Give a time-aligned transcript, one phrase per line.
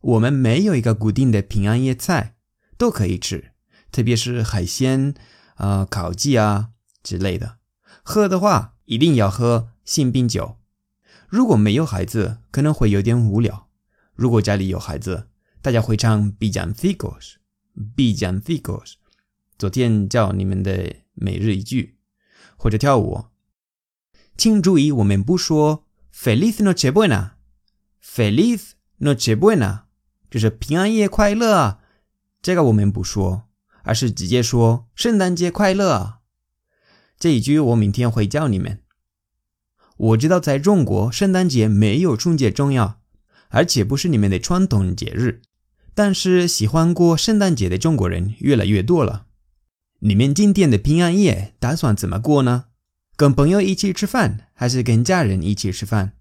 [0.00, 2.36] 我们没有一个固定的平安夜菜，
[2.78, 3.52] 都可以吃，
[3.92, 5.12] 特别是海鲜
[5.56, 6.70] 啊、烤鸡啊
[7.02, 7.58] 之类的。
[8.02, 10.56] 喝的话，一定要喝新冰酒。
[11.28, 13.68] 如果没有孩子，可能会有点无聊。
[14.14, 15.28] 如果家里有孩子，
[15.60, 17.36] 大家会唱 b i j a n f i c o s
[17.94, 18.96] b i j a n f i c o s
[19.58, 21.98] 昨天教你们的每日一句，
[22.56, 23.26] 或者跳舞。
[24.36, 29.84] 请注意，我们不说 “Feliz Nochebuena”，“Feliz Nochebuena”
[30.30, 31.78] 就是平安夜快乐，
[32.42, 33.44] 这个我们不说，
[33.82, 36.18] 而是直接说“圣诞节快乐”。
[37.18, 38.80] 这一句我明天会教你们。
[39.96, 43.00] 我知道在中国，圣诞节没有春节重要，
[43.48, 45.40] 而且不是你们的传统节日，
[45.94, 49.24] 但是喜欢过圣诞节的中国人越来越多了。
[50.00, 52.66] 你们今天的平安夜打算怎么过呢？
[53.18, 56.12] 跟朋友一起吃饭，还是跟家人一起吃饭？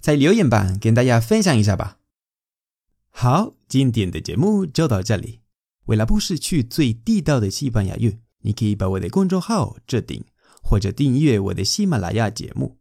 [0.00, 1.98] 在留言板跟大家分享一下吧。
[3.10, 5.42] 好，今天的节目就到这里。
[5.84, 10.24] 为了不失去最地道的西班牙语，你可以把我的公众号置顶，
[10.60, 12.78] 或者订阅我的喜马拉雅节目。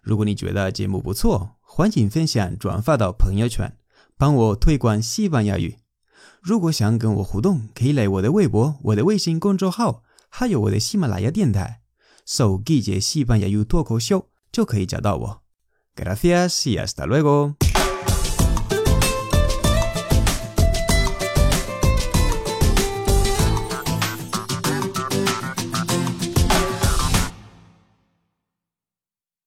[0.00, 3.76] 如果你觉得节目不错，欢迎分享转发到朋友圈，
[4.16, 5.76] 帮我推广西班牙语。
[6.40, 11.82] 如果想跟我互动，可以来我的微博、我的微信公众号，还有我的喜马拉雅电台，
[12.24, 15.42] 搜“季节西班牙语脱口秀”就可以找到我。
[15.96, 17.63] Gracias y hasta luego。